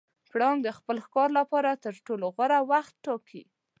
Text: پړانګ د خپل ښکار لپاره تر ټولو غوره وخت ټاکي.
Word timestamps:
پړانګ 0.31 0.59
د 0.63 0.69
خپل 0.77 0.97
ښکار 1.05 1.29
لپاره 1.39 1.79
تر 1.83 1.93
ټولو 2.05 2.25
غوره 2.35 2.59
وخت 2.71 2.93
ټاکي. 3.05 3.43